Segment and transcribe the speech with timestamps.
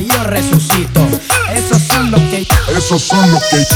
[0.00, 1.00] que yo resucito.
[1.54, 2.46] Esos son los que.
[2.76, 3.66] Esos son los que.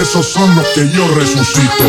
[0.00, 1.84] Esos son los que yo resucito.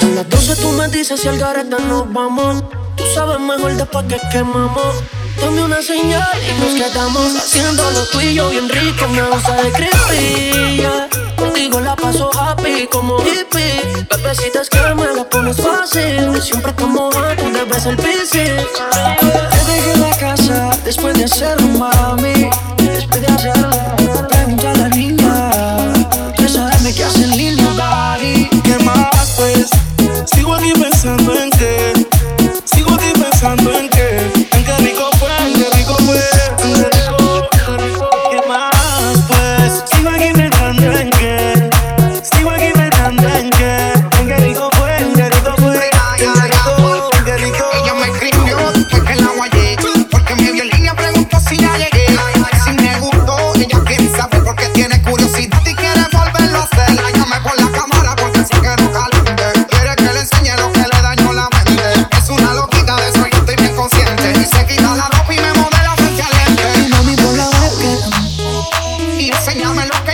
[0.00, 2.62] Son las 12, tú me dices si al gareta nos vamos.
[2.96, 5.21] Tú sabes mejor después que quemamos.
[5.40, 9.08] Dame una señal y nos quedamos haciéndolo tú y yo bien rico.
[9.08, 10.82] Me gusta de creepy.
[11.36, 14.06] Contigo la paso happy como hippie.
[14.10, 16.40] Bebecita es que me la pones fácil.
[16.40, 18.50] Siempre como tú debes el piscis.
[19.20, 22.31] Te dejé la casa después de hacerlo, mami.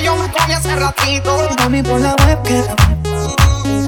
[0.09, 2.65] Yo me comí hace ratito Mami, por la webcam.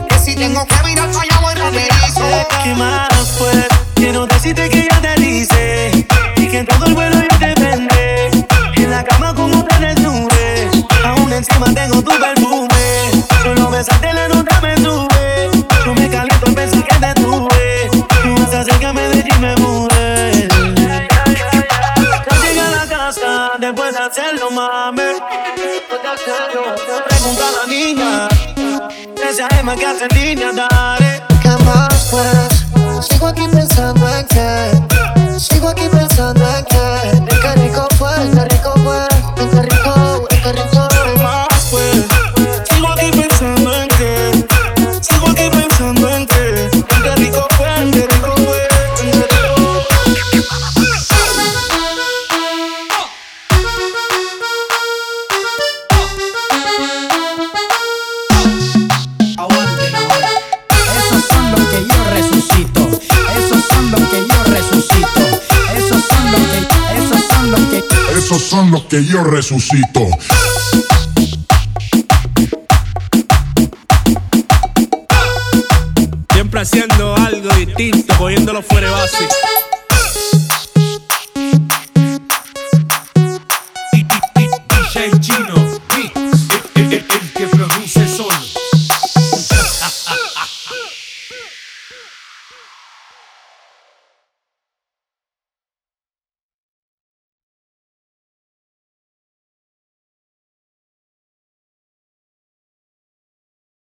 [0.09, 3.67] Que si tengo que virar para allá voy rapidito ¿Qué más pues?
[3.95, 8.31] Quiero decirte que ya te dice Y que en todo el vuelo yo te prende
[8.77, 10.71] En la cama como te desnude
[11.05, 14.40] Aún encima tengo tu perfume Solo besarte la nota
[23.71, 25.03] casa después de hacerlo, mami
[27.09, 28.29] Pregunta a la niña
[29.29, 33.07] Esa Emma que hace línea, dale ¿Qué más pues?
[33.07, 35.39] Sigo aquí pensando en que.
[35.39, 37.09] Sigo aquí pensando en que.
[37.17, 38.15] En qué rico fue,
[38.45, 39.09] rico fue.
[39.63, 40.10] Rico,
[68.31, 70.07] esos son los que yo resucito.
[76.33, 79.29] Siempre haciendo algo distinto, cogiéndolo fuera de base.
[83.93, 85.81] DJ Chino,
[86.77, 87.05] el,
[87.35, 88.33] que produce sol.